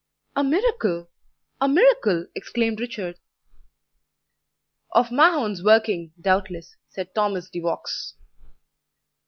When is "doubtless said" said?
6.19-7.13